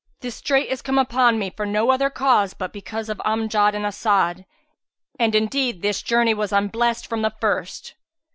[0.21, 3.85] This strait is come upon me for no other cause but because of Amjad and
[3.85, 4.45] As'ad;
[5.19, 7.93] and indeed this journey was unblest from the first!"